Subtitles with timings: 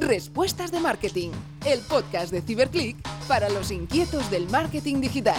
[0.00, 1.30] Respuestas de Marketing,
[1.66, 2.96] el podcast de Ciberclick
[3.28, 5.38] para los inquietos del marketing digital.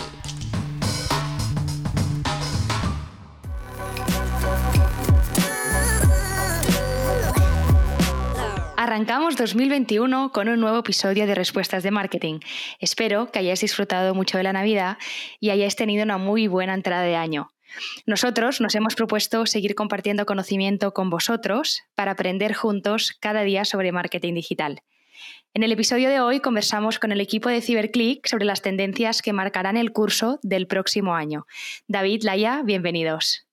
[8.77, 12.39] Arrancamos 2021 con un nuevo episodio de Respuestas de Marketing.
[12.79, 14.97] Espero que hayáis disfrutado mucho de la Navidad
[15.39, 17.49] y hayáis tenido una muy buena entrada de año.
[18.05, 23.91] Nosotros nos hemos propuesto seguir compartiendo conocimiento con vosotros para aprender juntos cada día sobre
[23.91, 24.81] marketing digital.
[25.53, 29.33] En el episodio de hoy conversamos con el equipo de CiberClick sobre las tendencias que
[29.33, 31.45] marcarán el curso del próximo año.
[31.87, 33.47] David, Laia, bienvenidos.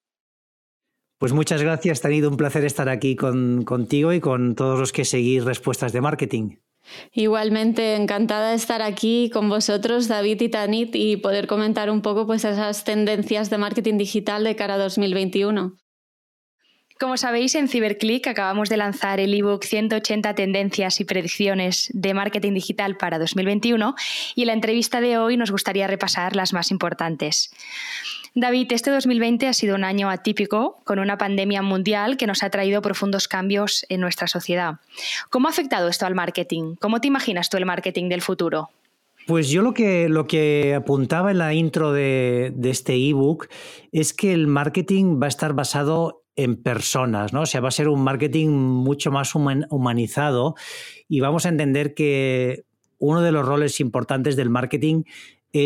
[1.19, 5.05] Pues muchas gracias, ha tenido un placer estar aquí contigo y con todos los que
[5.05, 6.59] seguís respuestas de marketing.
[7.13, 12.27] Igualmente, encantada de estar aquí con vosotros, David y Tanit, y poder comentar un poco
[12.27, 15.77] pues, esas tendencias de marketing digital de cara a 2021.
[16.99, 22.55] Como sabéis, en CiberClick acabamos de lanzar el ebook 180 tendencias y predicciones de marketing
[22.55, 23.95] digital para 2021
[24.35, 27.53] y en la entrevista de hoy nos gustaría repasar las más importantes.
[28.41, 32.51] David, este 2020 ha sido un año atípico, con una pandemia mundial que nos ha
[32.51, 34.77] traído profundos cambios en nuestra sociedad.
[35.29, 36.77] ¿Cómo ha afectado esto al marketing?
[36.81, 38.71] ¿Cómo te imaginas tú el marketing del futuro?
[39.27, 43.49] Pues yo lo que, lo que apuntaba en la intro de, este ebook
[43.91, 47.41] es que el marketing va a estar basado en personas, ¿no?
[47.43, 50.55] O sea, va a ser un marketing mucho más humanizado
[51.09, 52.67] y vamos a entender que
[52.99, 55.03] uno de los roles importantes del marketing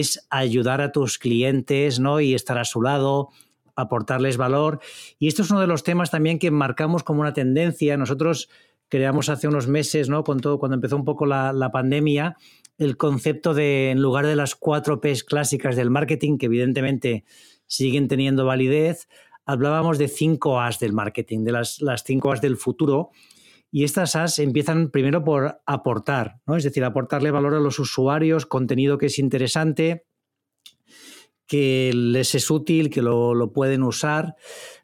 [0.01, 2.21] es ayudar a tus clientes, ¿no?
[2.21, 3.29] Y estar a su lado,
[3.75, 4.81] aportarles valor.
[5.19, 7.97] Y esto es uno de los temas también que marcamos como una tendencia.
[7.97, 8.49] Nosotros
[8.89, 10.23] creamos hace unos meses, ¿no?
[10.23, 12.37] Todo, cuando empezó un poco la, la pandemia,
[12.79, 17.25] el concepto de, en lugar de las cuatro P's clásicas del marketing, que evidentemente
[17.67, 19.09] siguen teniendo validez,
[19.47, 23.11] hablábamos de cinco A's del marketing, de las, las cinco A's del futuro.
[23.75, 26.57] Y estas A's empiezan primero por aportar, ¿no?
[26.57, 30.05] es decir, aportarle valor a los usuarios, contenido que es interesante,
[31.47, 34.37] que les es útil, que lo, lo, pueden usar.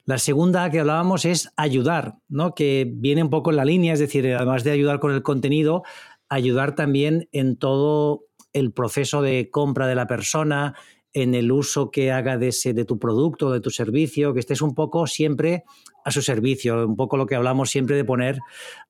[0.06, 2.54] La segunda que hablábamos es ayudar, ¿no?
[2.54, 5.82] que viene un poco en la línea, es decir, además de ayudar con el contenido,
[6.31, 10.75] ayudar también en todo el proceso de compra de la persona,
[11.12, 14.62] en el uso que haga de, ese, de tu producto, de tu servicio, que estés
[14.62, 15.64] un poco siempre
[16.04, 18.38] a su servicio, un poco lo que hablamos siempre de poner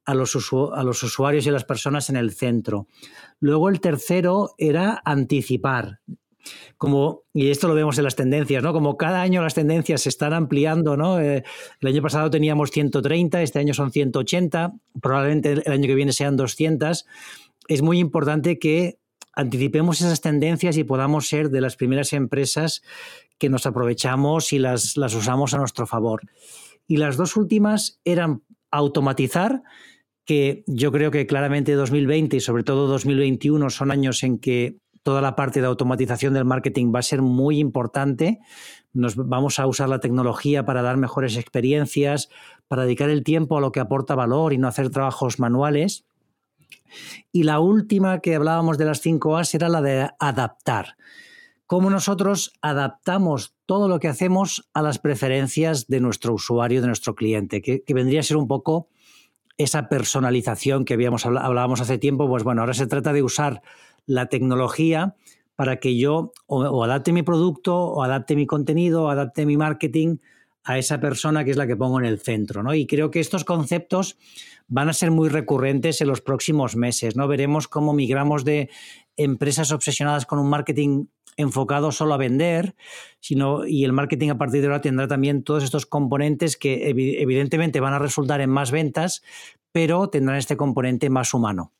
[0.05, 0.37] a los,
[0.75, 2.87] a los usuarios y a las personas en el centro.
[3.41, 6.01] Luego el tercero era anticipar,
[6.77, 8.73] como, y esto lo vemos en las tendencias, ¿no?
[8.73, 11.21] Como cada año las tendencias se están ampliando, ¿no?
[11.21, 11.45] Eh,
[11.81, 16.37] el año pasado teníamos 130, este año son 180, probablemente el año que viene sean
[16.37, 17.07] 200.
[17.69, 18.99] Es muy importante que
[19.39, 22.83] anticipemos esas tendencias y podamos ser de las primeras empresas
[23.39, 26.23] que nos aprovechamos y las, las usamos a nuestro favor.
[26.89, 29.63] Y las dos últimas eran automatizar,
[30.25, 35.23] que yo creo que claramente 2020 y sobre todo 2021 son años en que toda
[35.23, 38.41] la parte de automatización del marketing va a ser muy importante.
[38.93, 42.29] Nos vamos a usar la tecnología para dar mejores experiencias,
[42.67, 46.05] para dedicar el tiempo a lo que aporta valor y no hacer trabajos manuales.
[47.33, 50.97] Y la última que hablábamos de las cinco A's era la de adaptar.
[51.67, 57.15] Cómo nosotros adaptamos todo lo que hacemos a las preferencias de nuestro usuario, de nuestro
[57.15, 58.89] cliente, que, vendría a ser un poco
[59.59, 62.27] esa personalización que habíamos hablábamos hace tiempo.
[62.27, 63.61] Pues bueno, ahora se trata de usar
[64.07, 65.17] la tecnología
[65.57, 70.19] para que yo o, adapte mi producto, o adapte mi contenido, o adapte mi marketing
[70.69, 72.63] a esa persona que es la que pongo en el centro.
[72.63, 72.75] ¿no?
[72.75, 74.19] Y creo que estos conceptos
[74.67, 77.17] van a ser muy recurrentes en los próximos meses.
[77.17, 77.27] ¿no?
[77.27, 78.69] Veremos cómo migramos de
[79.17, 81.07] empresas obsesionadas con un marketing
[81.39, 82.75] enfocado solo a vender,
[83.19, 87.81] sino, y el marketing a partir de ahora tendrá también todos estos componentes que evidentemente
[87.81, 89.23] van a resultar en más ventas,
[89.73, 91.73] pero tendrán este componente más humano.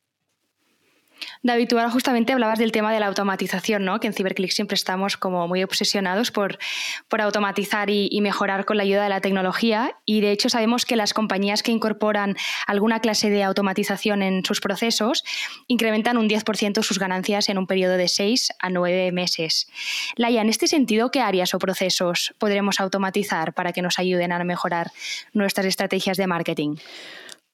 [1.43, 3.99] David, tú ahora justamente hablabas del tema de la automatización, ¿no?
[3.99, 6.59] que en CiberClick siempre estamos como muy obsesionados por,
[7.07, 10.85] por automatizar y, y, mejorar con la ayuda de la tecnología y de hecho sabemos
[10.85, 12.35] que las compañías que incorporan
[12.67, 15.23] alguna clase de automatización en sus procesos
[15.67, 19.67] incrementan un 10% sus ganancias en un periodo de 6 a 9 meses.
[20.15, 24.43] Laia, en este sentido, ¿qué áreas o procesos podremos automatizar para que nos ayuden a
[24.43, 24.91] mejorar
[25.33, 26.75] nuestras estrategias de marketing?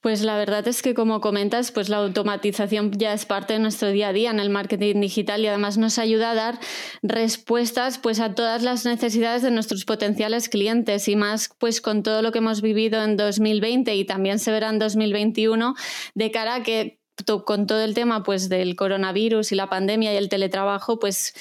[0.06, 3.90] Pues la verdad es que como comentas, pues la automatización ya es parte de nuestro
[3.90, 6.60] día a día en el marketing digital y además nos ayuda a dar
[7.02, 11.07] respuestas pues a todas las necesidades de nuestros potenciales clientes.
[11.07, 14.69] Y más pues con todo lo que hemos vivido en 2020 y también se verá
[14.69, 15.74] en 2021
[16.13, 17.00] de cara a que
[17.44, 21.34] con todo el tema pues del coronavirus y la pandemia y el teletrabajo pues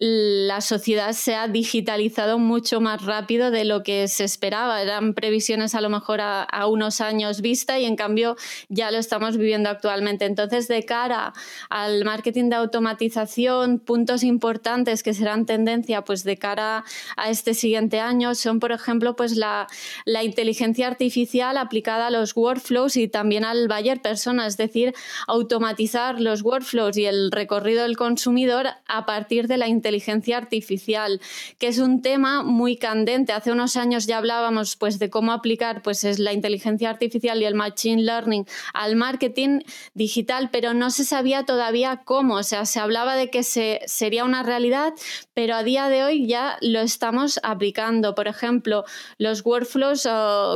[0.00, 4.80] la sociedad se ha digitalizado mucho más rápido de lo que se esperaba.
[4.80, 8.36] Eran previsiones a lo mejor a, unos años vista y en cambio
[8.68, 10.24] ya lo estamos viviendo actualmente.
[10.24, 11.32] Entonces, de cara
[11.68, 16.84] al marketing de automatización, puntos importantes que serán tendencia pues de cara
[17.16, 19.66] a este siguiente año son, por ejemplo, pues la,
[20.04, 24.94] la inteligencia artificial aplicada a los workflows y también al buyer persona, es decir,
[25.26, 31.18] automatizar los workflows y el recorrido del consumidor a partir de la inteligencia inteligencia artificial,
[31.58, 33.32] que es un tema muy candente.
[33.32, 37.46] Hace unos años ya hablábamos pues, de cómo aplicar pues, es la inteligencia artificial y
[37.46, 39.60] el machine learning al marketing
[39.94, 42.34] digital, pero no se sabía todavía cómo.
[42.34, 44.92] O sea, se hablaba de que se, sería una realidad,
[45.32, 48.14] pero a día de hoy ya lo estamos aplicando.
[48.14, 48.84] Por ejemplo,
[49.16, 50.06] los workflows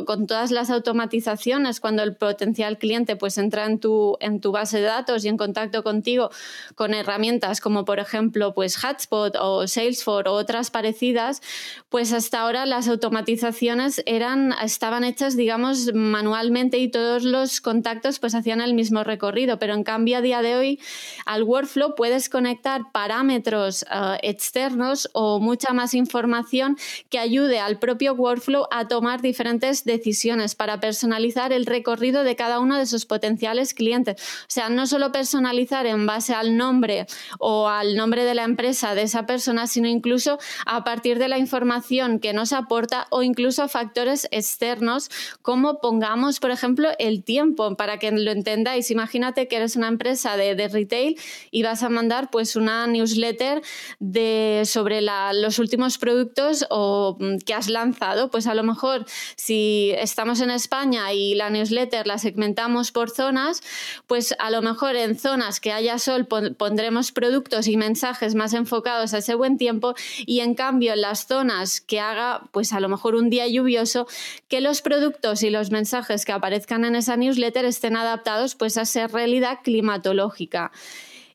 [0.07, 4.79] con todas las automatizaciones, cuando el potencial cliente pues, entra en tu, en tu base
[4.79, 6.31] de datos y en contacto contigo
[6.75, 11.43] con herramientas como por ejemplo pues Hotspot, o Salesforce o otras parecidas,
[11.89, 18.35] pues hasta ahora las automatizaciones eran, estaban hechas, digamos, manualmente y todos los contactos pues
[18.35, 20.81] hacían el mismo recorrido, pero en cambio a día de hoy
[21.27, 26.77] al workflow puedes conectar parámetros eh, externos o mucha más información
[27.11, 32.61] que ayude al propio workflow a tomar diferentes decisiones para personalizar el recorrido de cada
[32.61, 34.21] uno de sus potenciales clientes.
[34.43, 37.07] O sea, no solo personalizar en base al nombre
[37.39, 41.39] o al nombre de la empresa de esa persona, sino incluso a partir de la
[41.39, 45.11] información que nos aporta o incluso factores externos,
[45.43, 48.91] como pongamos, por ejemplo, el tiempo, para que lo entendáis.
[48.91, 51.19] Imagínate que eres una empresa de, retail
[51.51, 53.63] y vas a mandar pues una newsletter
[53.99, 58.31] de, sobre los últimos productos o, mm, que has lanzado.
[58.31, 59.05] Pues a lo mejor
[59.37, 63.61] si estamos en España y la newsletter la segmentamos por zonas,
[64.07, 69.02] pues a lo mejor en zonas que haya sol pondremos productos y mensajes más enfocados
[69.05, 69.95] ese buen tiempo
[70.27, 74.07] y en cambio en las zonas que haga pues a lo mejor un día lluvioso,
[74.49, 78.83] que los productos y los mensajes que aparezcan en esa newsletter estén adaptados pues a
[78.83, 80.73] esa realidad climatológica.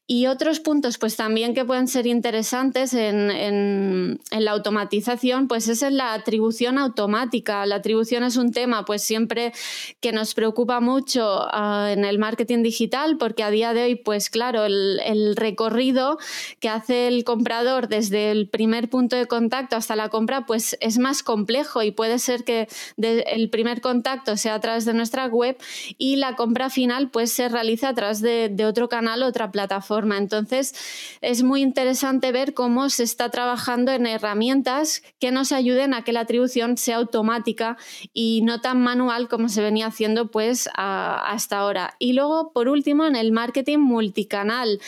[0.09, 5.97] Y otros puntos, pues también que pueden ser interesantes en, la automatización, pues es en
[5.97, 7.65] la atribución automática.
[7.65, 9.51] La atribución es un tema, pues siempre
[9.99, 14.29] que nos preocupa mucho ah, en el marketing digital, porque a día de hoy, pues
[14.29, 16.17] claro, el, recorrido
[16.61, 20.99] que hace el comprador desde el primer punto de contacto hasta la compra, pues es
[20.99, 25.57] más complejo y puede ser que el primer contacto sea a través de nuestra web
[25.97, 29.96] y la compra final, pues se realiza a través de, de otro canal, otra plataforma.
[30.05, 30.75] Entonces,
[31.21, 36.13] es muy interesante ver cómo se está trabajando en herramientas que nos ayuden a que
[36.13, 37.77] la atribución sea automática
[38.13, 41.95] y no tan manual como se venía haciendo pues hasta ahora.
[41.99, 44.79] Y luego, por último, en el marketing multicanal.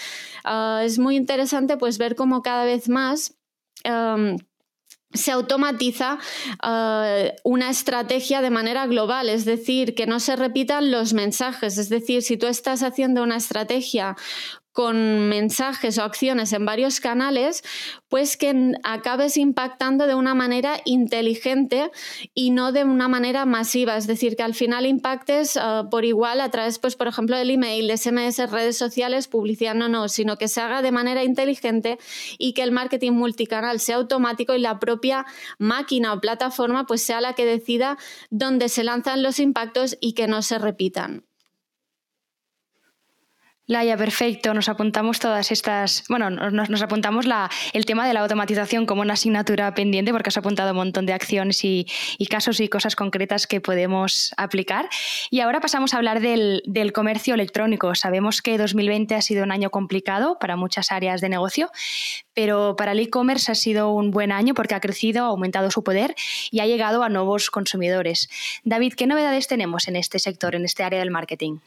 [0.44, 3.36] Ah, es muy interesante pues ver cómo cada vez más
[5.14, 6.20] se automatiza
[6.62, 11.78] ah, una estrategia de manera global, es decir, que no se repitan los mensajes.
[11.78, 14.16] Es decir, si tú estás haciendo una estrategia
[14.72, 17.64] con mensajes o acciones en varios canales,
[18.08, 21.92] pues que acabes impactando de una manera inteligente
[22.34, 23.98] y no de una manera masiva.
[23.98, 27.50] Es decir, que al final impactes ah, por igual a través, pues, por ejemplo, del
[27.50, 31.98] email, de SMS, redes sociales, publicidad, no, no, sino que se haga de manera inteligente
[32.38, 35.26] y que el marketing multicanal sea automático y la propia
[35.58, 37.98] máquina o plataforma pues sea la que decida
[38.30, 41.29] dónde se lanzan los impactos y que no se repitan.
[43.70, 44.56] Laia, perfecto.
[44.56, 46.04] Nos apuntamos todas estas.
[46.10, 50.38] Bueno, nos, apuntamos la, el tema de la automatización como una asignatura pendiente, porque has
[50.38, 51.86] apuntado un montón de acciones y,
[52.32, 54.90] casos y cosas concretas que podemos aplicar.
[55.30, 57.94] Y ahora pasamos a hablar del, del comercio electrónico.
[57.94, 61.70] Sabemos que 2020 ha sido un año complicado para muchas áreas de negocio,
[62.34, 65.84] pero para el e-commerce ha sido un buen año porque ha crecido, ha aumentado su
[65.84, 66.16] poder
[66.50, 68.32] y ha llegado a nuevos consumidores.
[68.64, 71.60] David, ¿qué novedades tenemos en este sector, en este área del marketing?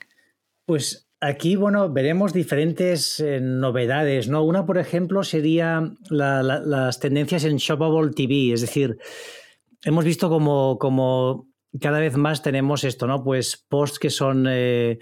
[0.66, 4.42] Pues Aquí, bueno, veremos diferentes eh, novedades, ¿no?
[4.42, 8.98] Una, por ejemplo, sería las tendencias en Shoppable TV, es decir,
[9.84, 11.46] hemos visto como, como,
[11.80, 13.22] cada vez más tenemos esto, ¿no?
[13.22, 14.98] Pues posts que son, eh,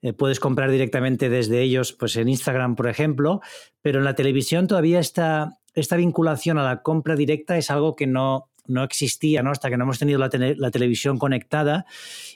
[0.00, 3.40] eh, puedes comprar directamente desde ellos, pues en Instagram, por ejemplo,
[3.82, 8.06] pero en la televisión todavía esta, esta vinculación a la compra directa es algo que
[8.06, 9.50] no, no existía, ¿no?
[9.50, 10.30] Hasta que no hemos tenido la,
[10.70, 11.84] televisión conectada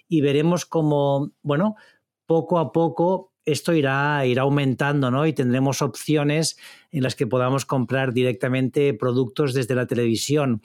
[0.08, 1.76] y veremos como, bueno,
[2.28, 5.26] poco a poco esto irá, irá aumentando, ¿no?
[5.26, 6.58] Y tendremos opciones
[6.92, 10.60] en las que podamos comprar directamente productos desde la televisión.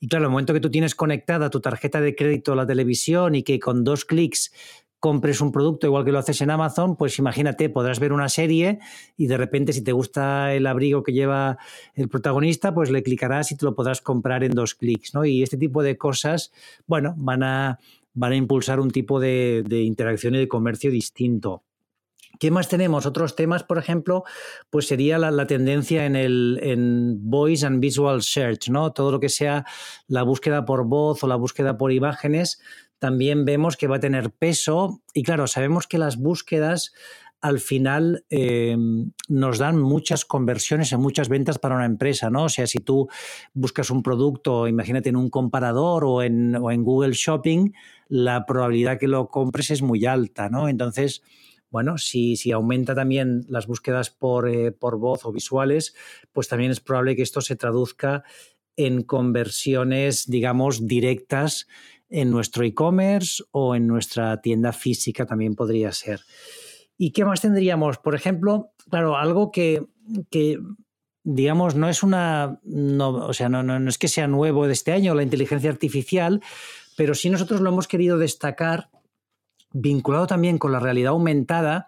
[0.00, 3.34] Y claro, el momento que tú tienes conectada tu tarjeta de crédito a la televisión
[3.34, 4.52] y que con dos clics
[4.98, 8.78] compres un producto igual que lo haces en Amazon, pues imagínate, podrás ver una serie
[9.18, 11.58] y de repente si te gusta el abrigo que lleva
[11.94, 15.26] el protagonista, pues le clicarás y te lo podrás comprar en dos clics, ¿no?
[15.26, 16.50] Y este tipo de cosas,
[16.86, 17.78] bueno, van a,
[18.16, 21.62] van a impulsar un tipo de, interacción y de comercio distinto.
[22.40, 23.06] ¿Qué más tenemos?
[23.06, 24.24] Otros temas, por ejemplo,
[24.68, 28.92] pues sería la, tendencia en el en Voice and Visual Search, ¿no?
[28.92, 29.64] Todo lo que sea
[30.06, 32.60] la búsqueda por voz o la búsqueda por imágenes,
[32.98, 35.02] también vemos que va a tener peso.
[35.14, 36.92] Y claro, sabemos que las búsquedas
[37.40, 38.76] al final eh,
[39.28, 42.44] nos dan muchas conversiones y muchas ventas para una empresa, ¿no?
[42.44, 43.08] O sea, si tú
[43.54, 47.72] buscas un producto, imagínate en un comparador o en, en Google Shopping,
[48.08, 50.68] la probabilidad que lo compres es muy alta, ¿no?
[50.68, 51.22] Entonces,
[51.70, 54.16] bueno, si, aumenta también las búsquedas
[54.48, 55.94] eh, por voz o visuales,
[56.32, 58.24] pues también es probable que esto se traduzca
[58.76, 61.66] en conversiones, digamos, directas
[62.08, 66.20] en nuestro e-commerce o en nuestra tienda física también podría ser.
[66.98, 67.98] ¿Y qué más tendríamos?
[67.98, 69.86] Por ejemplo, claro, algo que,
[71.24, 75.14] digamos, no es una, no, o sea, no, es que sea nuevo de este año
[75.14, 76.42] la inteligencia artificial,
[76.96, 78.90] pero sí nosotros lo hemos querido destacar
[79.72, 81.86] vinculado también con la realidad aumentada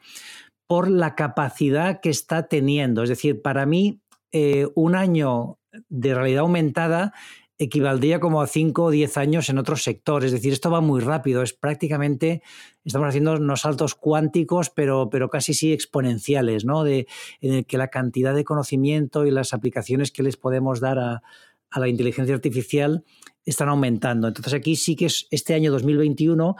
[0.66, 3.02] por la capacidad que está teniendo.
[3.02, 7.14] Es decir, para mí, eh, un año de realidad aumentada
[7.58, 10.28] equivaldría como a 5 o 10 años en otros sectores.
[10.28, 12.42] Es decir, esto va muy rápido, es prácticamente,
[12.84, 16.84] estamos haciendo unos saltos cuánticos, pero, pero casi sí exponenciales, ¿no?
[16.84, 17.06] De,
[17.40, 21.22] en el que la cantidad de conocimiento y las aplicaciones que les podemos dar a,
[21.70, 23.04] a la inteligencia artificial
[23.44, 24.28] están aumentando.
[24.28, 26.56] Entonces aquí sí que es este año 2021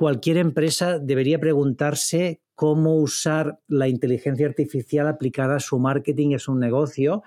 [0.00, 6.54] cualquier empresa debería preguntarse cómo usar la inteligencia artificial aplicada a su marketing, a su
[6.54, 7.22] negocio.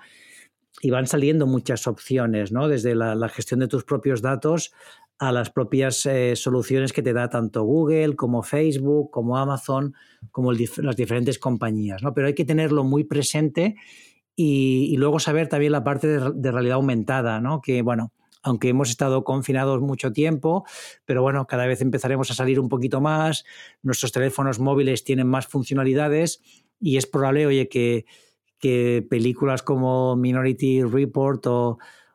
[0.84, 2.68] Y van saliendo muchas opciones, ¿no?
[2.68, 4.70] Desde la, gestión de tus propios datos
[5.18, 9.94] a las propias eh, soluciones que te da tanto Google como Facebook, como Amazon,
[10.30, 12.12] como las diferentes compañías, ¿no?
[12.12, 13.76] Pero hay que tenerlo muy presente
[14.36, 17.62] y, luego saber también la parte de, de realidad aumentada, ¿no?
[17.62, 18.12] Que, bueno,
[18.42, 20.66] aunque hemos estado confinados mucho tiempo,
[21.06, 23.46] pero bueno, cada vez empezaremos a salir un poquito más,
[23.82, 26.42] nuestros teléfonos móviles tienen más funcionalidades
[26.78, 28.04] y es probable, oye, que,
[28.64, 31.44] que películas como Minority Report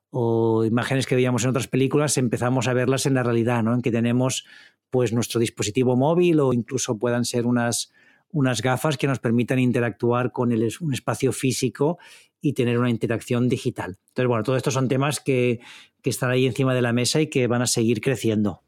[0.09, 3.75] o, imágenes que veíamos en otras películas empezamos a verlas en la realidad, ¿no?
[3.75, 4.45] En que tenemos
[4.89, 7.91] pues nuestro dispositivo móvil o incluso puedan ser unas,
[8.31, 11.99] unas gafas que nos permitan interactuar con un espacio físico
[12.41, 13.99] y tener una interacción digital.
[14.07, 15.59] Entonces, bueno, todo esto son temas que
[16.03, 18.63] están ahí encima de la mesa y que van a seguir creciendo.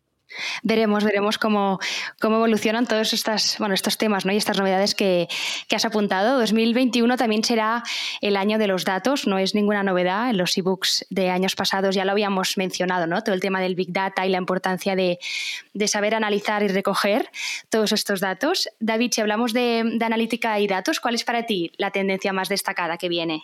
[0.63, 1.79] Veremos, veremos cómo,
[2.19, 3.11] cómo evolucionan todos
[3.59, 4.31] bueno, estos temas ¿no?
[4.31, 5.27] y estas novedades que,
[5.67, 6.39] que, has apuntado.
[6.39, 7.83] 2021 también será
[8.21, 10.29] el año de los datos, no es ninguna novedad.
[10.29, 13.23] En los ebooks de años pasados ya lo habíamos mencionado, ¿no?
[13.23, 15.19] todo el tema del Big Data y la importancia de,
[15.73, 17.29] de saber analizar y recoger
[17.69, 18.69] todos estos datos.
[18.79, 22.49] David, si hablamos de, de analítica y datos, ¿cuál es para ti la tendencia más
[22.49, 23.43] destacada que viene?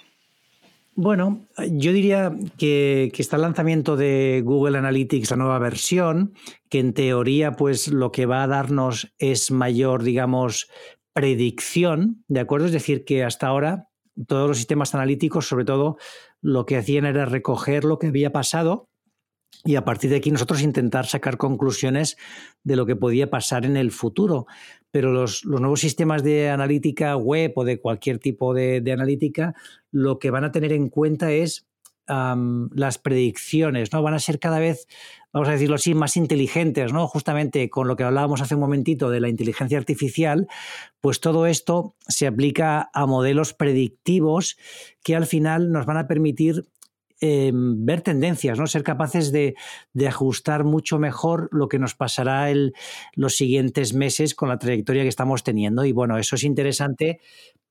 [1.00, 6.34] Bueno, yo diría que, está el lanzamiento de Google Analytics, la nueva versión,
[6.72, 10.72] que en teoría, pues lo que va a darnos es mayor, digamos,
[11.14, 12.66] predicción, ¿de acuerdo?
[12.66, 13.90] Es decir, que hasta ahora
[14.26, 15.98] todos los sistemas analíticos, sobre todo,
[16.42, 18.87] lo que hacían era recoger lo que había pasado
[19.66, 22.18] y a partir de aquí nosotros intentar sacar conclusiones
[22.64, 24.46] de lo que podía pasar en el futuro.
[24.92, 29.56] Pero los, nuevos sistemas de analítica web o de cualquier tipo de, analítica,
[29.92, 31.68] lo que van a tener en cuenta es
[32.08, 34.02] las predicciones, ¿no?
[34.02, 34.88] Van a ser cada vez,
[35.34, 37.06] vamos a decirlo así, más inteligentes, ¿no?
[37.06, 40.48] Justamente con lo que hablábamos hace un momentito de la inteligencia artificial,
[41.02, 44.56] pues todo esto se aplica a modelos predictivos
[45.04, 46.70] que al final nos van a permitir
[47.20, 48.68] Em, ver tendencias, ¿no?
[48.68, 49.56] ser capaces de,
[50.08, 52.48] ajustar mucho mejor lo que nos pasará
[53.14, 55.84] los siguientes meses con la trayectoria que estamos teniendo.
[55.84, 57.20] Y bueno, eso es interesante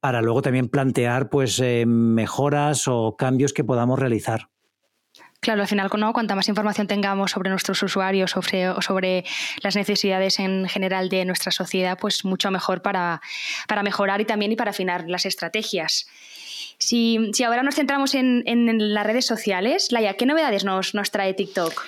[0.01, 4.49] para luego también plantear pues, eh, mejoras o cambios que podamos realizar.
[5.39, 6.13] Claro, al final, ¿no?
[6.13, 9.25] cuanta más información tengamos sobre nuestros usuarios o sobre
[9.63, 13.21] las necesidades en general de nuestra sociedad, pues mucho mejor para,
[13.69, 16.09] para mejorar y también y para afinar las estrategias.
[16.79, 18.45] Si, ahora nos centramos en,
[18.95, 21.85] las redes sociales, Laia, ¿qué novedades nos, nos trae TikTok?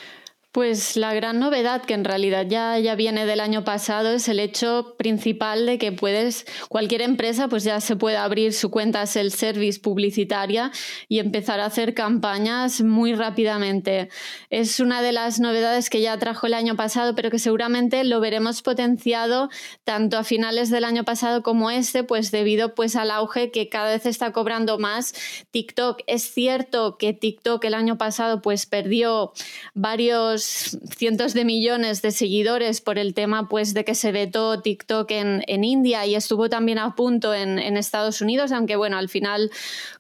[0.51, 4.41] Pues la gran novedad, que en realidad ya, ya viene del año pasado, es el
[4.41, 9.79] hecho principal de que puedes, cualquier empresa, pues ya se puede abrir su cuenta self-service
[9.79, 10.73] publicitaria
[11.07, 14.09] y empezar a hacer campañas muy rápidamente.
[14.49, 18.19] Es una de las novedades que ya trajo el año pasado, pero que seguramente lo
[18.19, 19.51] veremos potenciado
[19.85, 23.91] tanto a finales del año pasado como este, pues debido pues al auge que cada
[23.91, 25.13] vez está cobrando más
[25.51, 26.01] TikTok.
[26.07, 29.35] Es cierto que TikTok el año pasado pues perdió
[29.75, 35.11] varios cientos, de millones de seguidores por el tema pues, de que se vetó TikTok
[35.11, 39.09] en, en India y estuvo también a punto en, en, Estados Unidos, aunque bueno, al
[39.09, 39.51] final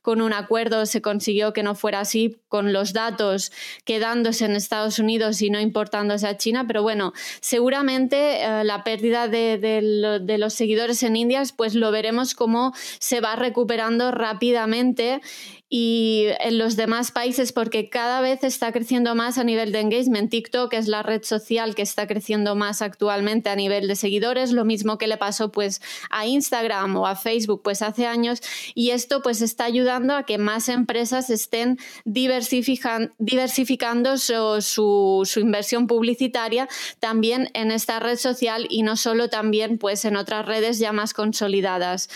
[0.02, 3.52] con un acuerdo se consiguió que no fuera así, con los datos
[3.84, 9.28] quedándose en Estados Unidos y no importándose a China, pero bueno, seguramente eh, la pérdida
[9.28, 15.20] de, de, de, los seguidores en India, pues lo veremos cómo se va recuperando rápidamente
[15.70, 20.30] y en los demás países porque cada vez está creciendo más a nivel de engagement.
[20.30, 24.64] TikTok es la red social que está creciendo más actualmente a nivel de seguidores, lo
[24.64, 28.40] mismo que le pasó pues a Instagram o a Facebook pues hace años
[28.74, 35.40] y esto pues está ayudando a que más empresas estén diversifican, diversificando su, su, su
[35.40, 40.78] inversión publicitaria también en esta red social y no solo también pues en otras redes
[40.78, 42.08] ya más consolidadas.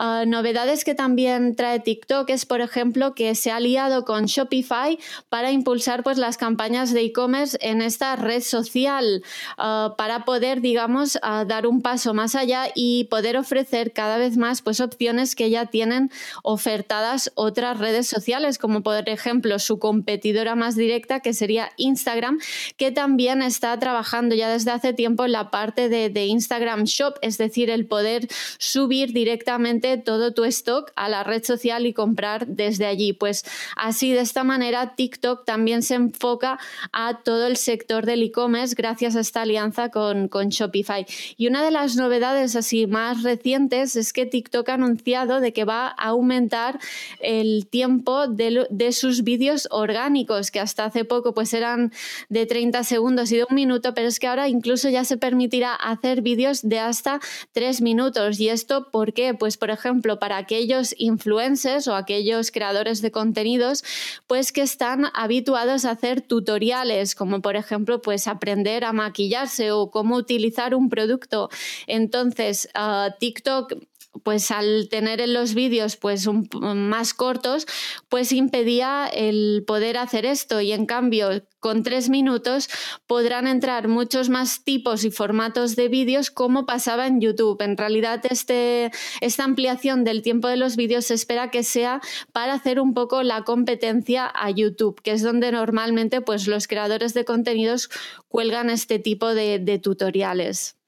[0.00, 4.98] Uh, novedades que también trae TikTok es, por ejemplo, que se ha aliado con Shopify
[5.28, 9.22] para impulsar pues, las campañas de e-commerce en esta red social
[9.58, 14.38] uh, para poder, digamos, uh, dar un paso más allá y poder ofrecer cada vez
[14.38, 16.10] más pues, opciones que ya tienen
[16.42, 22.38] ofertadas otras redes sociales, como por ejemplo su competidora más directa, que sería Instagram,
[22.78, 27.36] que también está trabajando ya desde hace tiempo en la parte de Instagram Shop, es
[27.36, 32.86] decir, el poder subir directamente todo tu stock a la red social y comprar desde
[32.86, 33.12] allí.
[33.12, 33.44] Pues
[33.76, 36.58] así, de esta manera, TikTok también se enfoca
[36.92, 41.06] a todo el sector del e-commerce gracias a esta alianza con, con Shopify.
[41.36, 45.64] Y una de las novedades así más recientes es que TikTok ha anunciado de que
[45.64, 46.78] va a aumentar
[47.20, 51.92] el tiempo de, de sus vídeos orgánicos, que hasta hace poco pues eran
[52.28, 55.74] de 30 segundos y de un minuto, pero es que ahora incluso ya se permitirá
[55.74, 57.20] hacer vídeos de hasta
[57.52, 58.40] 3 minutos.
[58.40, 59.34] ¿Y esto por qué?
[59.34, 59.79] Pues por ejemplo,
[60.18, 63.84] para aquellos influencers o aquellos creadores de contenidos,
[64.26, 69.90] pues que están habituados a hacer tutoriales, como por ejemplo, pues aprender a maquillarse o
[69.90, 71.48] cómo utilizar un producto.
[71.86, 73.74] Entonces, uh, TikTok
[74.22, 76.28] pues al tener en los vídeos pues
[76.60, 77.66] más cortos,
[78.08, 82.68] pues impedía el poder hacer esto y en cambio con tres minutos
[83.06, 87.60] podrán entrar muchos más tipos y formatos de vídeos como pasaba en YouTube.
[87.62, 88.90] En realidad este,
[89.20, 92.00] esta ampliación del tiempo de los vídeos se espera que sea
[92.32, 97.14] para hacer un poco la competencia a YouTube, que es donde normalmente pues los creadores
[97.14, 97.90] de contenidos
[98.28, 100.79] cuelgan este tipo de tutoriales.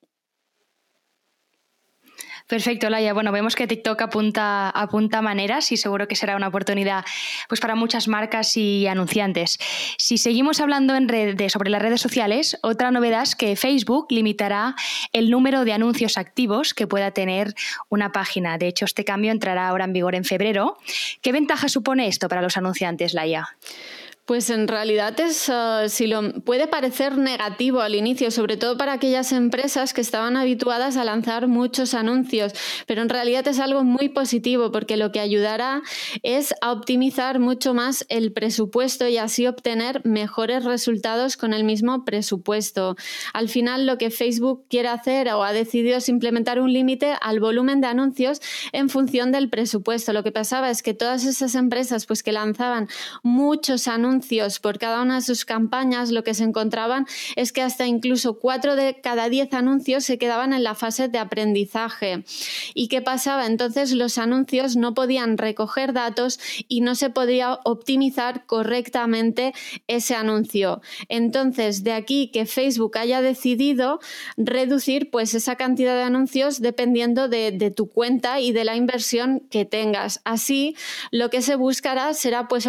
[2.52, 3.14] Perfecto, Laia.
[3.14, 7.02] Bueno, vemos que TikTok apunta, apunta maneras y seguro que será una oportunidad
[7.48, 9.56] pues, para muchas marcas y anunciantes.
[9.96, 10.92] Si seguimos hablando
[11.48, 14.74] sobre las redes sociales, otra novedad es que Facebook limitará
[15.14, 17.54] el número de anuncios activos que pueda tener
[17.88, 18.58] una página.
[18.58, 20.76] De hecho, este cambio entrará ahora en vigor en febrero.
[21.22, 23.48] ¿Qué ventaja supone esto para los anunciantes, Laia?
[24.32, 28.94] Pues en realidad es, uh, si lo, puede parecer negativo al inicio, sobre todo para
[28.94, 32.54] aquellas empresas que estaban habituadas a lanzar muchos anuncios,
[32.86, 35.82] pero en realidad es algo muy positivo porque lo que ayudará
[36.22, 42.06] es a optimizar mucho más el presupuesto y así obtener mejores resultados con el mismo
[42.06, 42.96] presupuesto.
[43.34, 47.38] Al final lo que Facebook quiere hacer o ha decidido es implementar un límite al
[47.38, 48.40] volumen de anuncios
[48.72, 50.14] en función del presupuesto.
[50.14, 52.88] Lo que pasaba es que todas esas empresas pues que lanzaban
[53.22, 54.21] muchos anuncios
[54.60, 57.06] por cada una de sus campañas, lo que se encontraban
[57.36, 61.18] es que hasta incluso cuatro de cada diez anuncios se quedaban en la fase de
[61.18, 62.24] aprendizaje.
[62.74, 63.46] ¿Y qué pasaba?
[63.46, 69.52] Entonces los anuncios no podían recoger datos y no se podía optimizar correctamente
[69.88, 70.80] ese anuncio.
[71.08, 74.00] Entonces, de aquí que Facebook haya decidido
[74.36, 79.40] reducir pues esa cantidad de anuncios dependiendo de, de tu cuenta y de la inversión
[79.50, 80.20] que tengas.
[80.24, 80.76] Así,
[81.10, 82.66] lo que se buscará será pues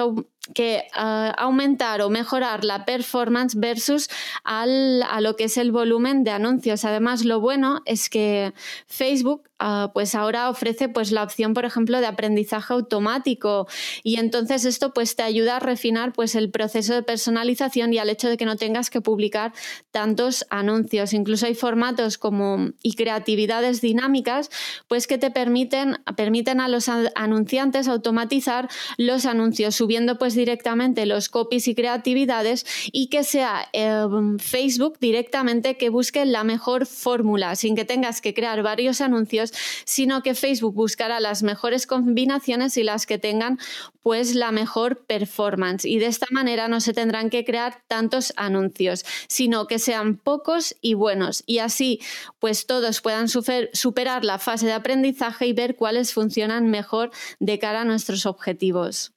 [0.54, 4.10] que uh, aumentar o mejorar la performance versus
[4.44, 6.84] al, a lo que es el volumen de anuncios.
[6.84, 8.54] Además, lo bueno es que
[8.88, 13.68] Facebook uh, pues ahora ofrece pues la opción, por ejemplo, de aprendizaje automático
[14.04, 18.10] y entonces esto pues te ayuda a refinar pues el proceso de personalización y al
[18.10, 19.54] hecho de que no tengas que publicar
[19.92, 21.14] tantos anuncios.
[21.14, 24.50] Incluso hay formatos como y creatividades dinámicas
[24.88, 31.30] pues que te permiten, permiten a los anunciantes automatizar los anuncios subiendo pues directamente los
[31.30, 34.06] copies y creatividades y que sea eh,
[34.40, 39.53] Facebook directamente que busque la mejor fórmula sin que tengas que crear varios anuncios,
[39.86, 43.60] sino que Facebook buscará las mejores combinaciones y las que tengan
[44.02, 49.06] pues la mejor performance y de esta manera no se tendrán que crear tantos anuncios,
[49.28, 52.00] sino que sean pocos y buenos y así
[52.40, 57.82] pues todos puedan superar la fase de aprendizaje y ver cuáles funcionan mejor de cara
[57.82, 59.14] a nuestros objetivos.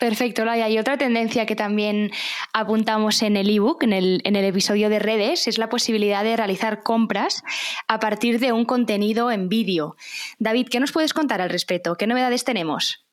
[0.00, 0.70] Perfecto, Laia.
[0.70, 2.10] Y otra tendencia que también
[2.54, 7.42] apuntamos en el ebook, en el, episodio de redes, es la posibilidad de realizar compras
[7.86, 9.96] a partir de un contenido en vídeo.
[10.38, 11.96] David, ¿qué nos puedes contar al respecto?
[11.96, 13.04] ¿Qué novedades tenemos?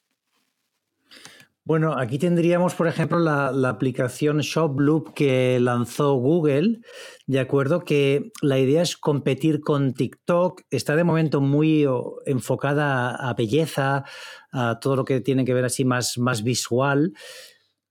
[1.66, 6.80] Bueno, aquí tendríamos, por ejemplo, la, aplicación ShopLoop que lanzó Google,
[7.26, 10.62] de acuerdo, que la idea es competir con TikTok.
[10.70, 11.86] Está de momento muy
[12.26, 14.06] enfocada a belleza,
[14.58, 17.14] a todo lo que tiene que ver así más, más visual.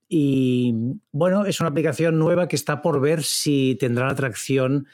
[0.08, 0.74] Y
[1.12, 4.86] bueno, es una aplicación nueva que está por ver si tendrá la atracción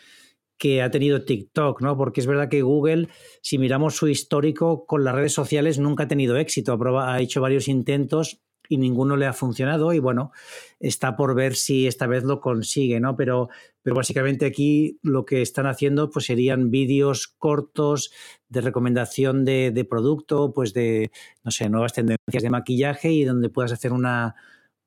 [0.58, 1.96] que ha tenido TikTok, ¿no?
[1.96, 3.08] Porque es verdad que Google,
[3.40, 6.78] si miramos su histórico con las redes sociales, nunca ha tenido éxito.
[7.00, 10.32] Ha, hecho varios intentos y ninguno le ha funcionado y bueno,
[10.80, 13.16] está por ver si esta vez lo consigue, ¿no?
[13.16, 13.48] Pero,
[13.82, 18.12] pero básicamente aquí lo que están haciendo pues serían vídeos cortos
[18.48, 21.10] de recomendación de, de, producto, pues de,
[21.44, 24.36] no sé, nuevas tendencias de maquillaje y donde puedas hacer una,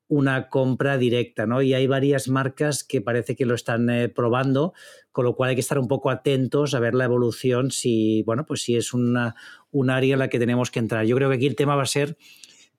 [0.08, 1.62] una compra directa, ¿no?
[1.62, 4.72] Y hay varias marcas que parece que lo están eh, probando,
[5.10, 8.46] con lo cual hay que estar un poco atentos a ver la evolución, si, bueno,
[8.46, 9.34] pues si es una,
[9.70, 11.06] un área en la que tenemos que entrar.
[11.06, 12.16] Yo creo que aquí el tema va a ser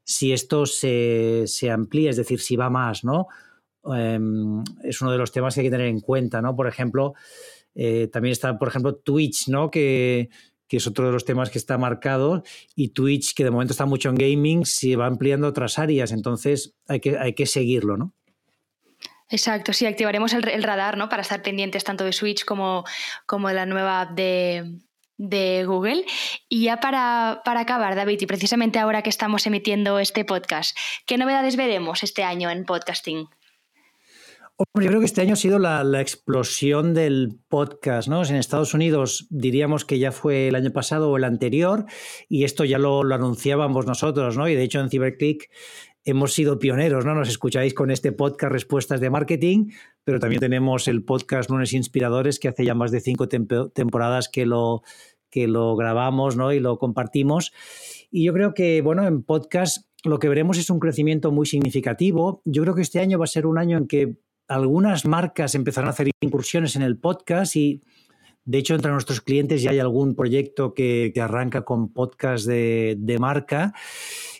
[0.07, 3.27] si esto se, amplía, es decir, si va más, ¿no?
[3.93, 6.55] Em, es uno de los temas que hay que tener en cuenta, ¿no?
[6.55, 7.13] Por ejemplo,
[7.75, 9.69] eh, también está, por ejemplo, Twitch, ¿no?
[9.69, 10.29] Que,
[10.69, 12.43] es otro de los temas que está marcado,
[12.75, 16.75] y Twitch, que de momento está mucho en gaming, se va ampliando otras áreas, entonces
[16.87, 18.13] hay que, hay que seguirlo, ¿no?
[19.29, 21.09] Exacto, sí, activaremos el, el, radar, ¿no?
[21.09, 22.85] Para estar pendientes tanto de Switch como,
[23.25, 24.79] como de la nueva app de,
[25.17, 26.06] de Google.
[26.49, 31.56] Y ya para, acabar, David, y precisamente ahora que estamos emitiendo este podcast, ¿qué novedades
[31.56, 33.27] veremos este año en podcasting?
[34.60, 38.25] yo creo que este año ha sido la, explosión del podcast, ¿no?
[38.25, 41.86] En Estados Unidos diríamos que ya fue el año pasado o el anterior,
[42.27, 44.47] y esto ya lo, lo anunciábamos nosotros, ¿no?
[44.49, 45.51] Y de hecho en CyberClick
[46.07, 47.13] hemos sido pioneros, ¿no?
[47.13, 49.71] Nos escucháis con este podcast Respuestas de Marketing,
[50.05, 54.45] pero también tenemos el podcast Lunes Inspiradores, que hace ya más de cinco temporadas que
[54.45, 54.83] lo,
[55.29, 56.53] que lo grabamos ¿no?
[56.53, 57.51] y lo compartimos.
[58.09, 62.41] Y yo creo que, bueno, en podcast lo que veremos es un crecimiento muy significativo.
[62.45, 64.15] Yo creo que este año va a ser un año en que
[64.47, 67.83] algunas marcas empezarán a hacer incursiones en el podcast y,
[68.45, 73.19] de hecho, entre nuestros clientes ya hay algún proyecto que, arranca con podcast de, de
[73.19, 73.73] marca.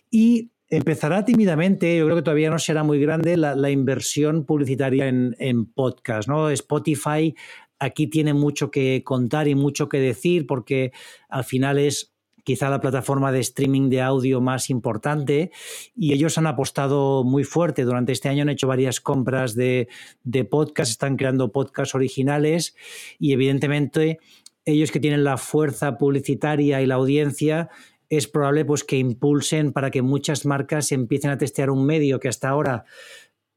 [0.10, 5.36] Y Empezará tímidamente, yo creo que todavía no será muy grande la, inversión publicitaria en,
[5.40, 6.28] en, podcast.
[6.28, 6.50] ¿no?
[6.50, 7.34] Spotify
[7.80, 10.92] aquí tiene mucho que contar y mucho que decir porque
[11.30, 15.52] al final es quizá la plataforma de streaming de audio más importante
[15.96, 17.84] y ellos han apostado muy fuerte.
[17.84, 19.90] Durante este año han hecho varias compras de,
[20.24, 22.74] de podcast, están creando podcasts originales
[23.20, 24.20] y evidentemente
[24.64, 27.70] ellos que tienen la fuerza publicitaria y la audiencia
[28.10, 32.30] es probable pues, que impulsen para que muchas marcas empiecen a testear un medio que
[32.30, 32.86] hasta ahora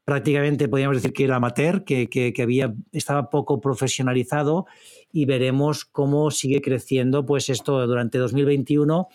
[0.03, 4.65] prácticamente podríamos decir que era amateur, que, que, había, estaba poco profesionalizado
[5.11, 9.07] y veremos cómo sigue creciendo pues esto durante 2021.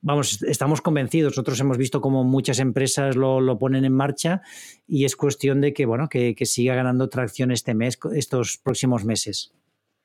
[0.00, 4.42] Vamos, estamos convencidos, nosotros hemos visto cómo muchas empresas lo, lo ponen en marcha
[4.86, 9.04] y es cuestión de que, bueno, que, que siga ganando tracción este mes, estos próximos
[9.04, 9.52] meses.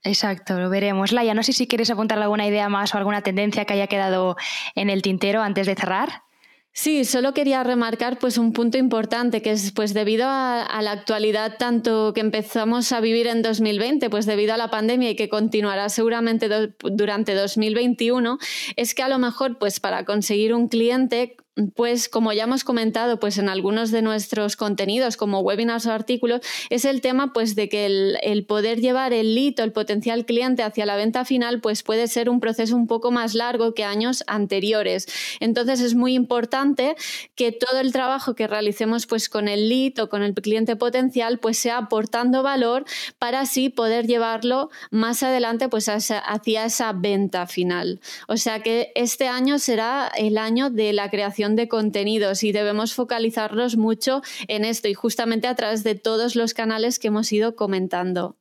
[0.03, 1.11] Exacto, lo veremos.
[1.13, 4.35] Laia, no sé si quieres apuntar alguna idea más o alguna tendencia que haya quedado
[4.75, 6.23] en el tintero antes de cerrar.
[6.75, 11.57] Sí, solo quería remarcar pues un punto importante que es pues debido a, la actualidad
[11.59, 15.87] tanto que empezamos a vivir en 2020, pues debido a la pandemia y que continuará
[15.89, 16.49] seguramente
[16.81, 18.39] durante 2021,
[18.75, 21.37] es que a lo mejor pues para conseguir un cliente
[21.75, 26.41] pues como ya hemos comentado pues en algunos de nuestros contenidos como webinars o artículos
[26.71, 30.63] es el tema pues de que el, poder llevar el lead o el potencial cliente
[30.63, 34.23] hacia la venta final pues puede ser un proceso un poco más largo que años
[34.25, 35.07] anteriores.
[35.39, 36.95] Entonces es muy importante
[37.35, 41.37] que todo el trabajo que realicemos pues con el lead o con el cliente potencial
[41.37, 42.85] pues sea aportando valor
[43.19, 47.99] para así poder llevarlo más adelante pues hacia esa venta final.
[48.27, 52.93] O sea que este año será el año de la creación de contenidos y debemos
[52.93, 57.55] focalizarnos mucho en esto y justamente a través de todos los canales que hemos ido
[57.55, 58.37] comentando.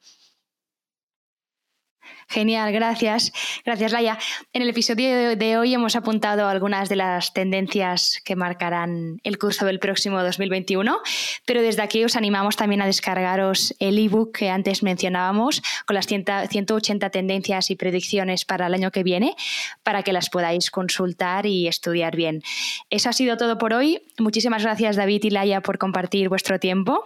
[2.29, 3.33] Genial, gracias.
[3.65, 4.19] Gracias, Laia.
[4.53, 9.67] En el episodio de hoy hemos apuntado algunas de las tendencias que marcarán el curso
[9.67, 10.99] del próximo 2021,
[11.45, 16.07] pero desde aquí os animamos también a descargaros el ebook que antes mencionábamos con las
[16.07, 19.35] 180 tendencias y predicciones para el año que viene
[19.83, 22.43] para que las podáis consultar y estudiar bien.
[22.91, 24.03] Eso ha sido todo por hoy.
[24.19, 27.05] Muchísimas gracias, David y Laia, por compartir vuestro tiempo.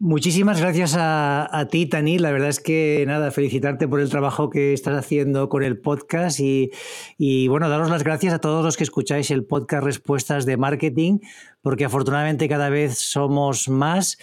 [0.00, 2.18] Muchísimas gracias a, ti, Tani.
[2.18, 6.40] La verdad es que nada, felicitarte por el trabajo que estás haciendo con el podcast
[6.40, 11.20] y, bueno, daros las gracias a todos los que escucháis el podcast Respuestas de Marketing,
[11.62, 14.18] porque afortunadamente cada vez somos más.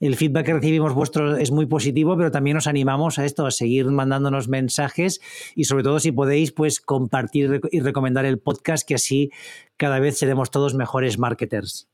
[0.00, 3.50] El feedback que recibimos vuestro es muy positivo, pero también os animamos a esto, a
[3.50, 5.20] seguir mandándonos mensajes
[5.54, 9.30] y sobre todo si podéis, pues compartir y recomendar el podcast, que así
[9.78, 11.88] cada vez seremos todos mejores marketers.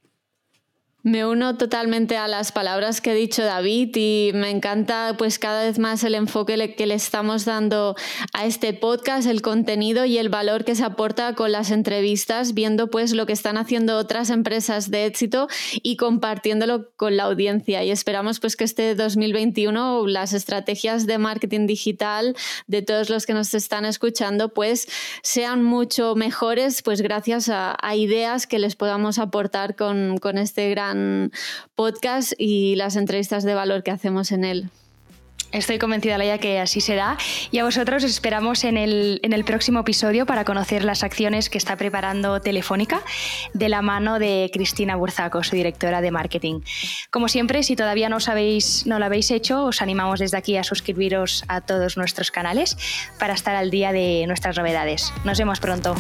[1.04, 5.64] Me uno totalmente a las palabras que ha dicho David y me encanta pues cada
[5.64, 7.96] vez más el enfoque que le estamos dando
[8.32, 12.88] a este podcast, el contenido y el valor que se aporta con las entrevistas, viendo
[12.88, 15.48] pues lo que están haciendo otras empresas de éxito
[15.82, 17.82] y compartiéndolo con la audiencia.
[17.82, 22.36] Y esperamos pues que este 2021 las estrategias de marketing digital
[22.68, 24.86] de todos los que nos están escuchando pues
[25.24, 30.91] sean mucho mejores pues gracias a, ideas que les podamos aportar con, con este gran
[31.74, 34.70] podcast y las entrevistas de valor que hacemos en él.
[35.52, 37.18] Estoy convencida, Laia, que así será.
[37.50, 41.59] Y a vosotros esperamos en el, en el, próximo episodio para conocer las acciones que
[41.59, 43.02] está preparando Telefónica
[43.52, 46.61] de la mano de Cristina Burzaco, su directora de marketing.
[47.11, 48.16] Como siempre, si todavía no,
[48.87, 52.78] no lo habéis hecho, os animamos desde aquí a suscribiros a todos nuestros canales
[53.18, 55.12] para estar al día de nuestras novedades.
[55.24, 55.94] Nos vemos pronto.